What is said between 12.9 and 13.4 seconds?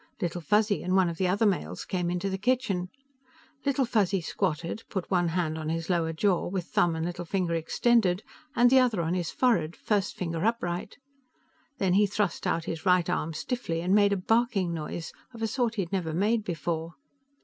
arm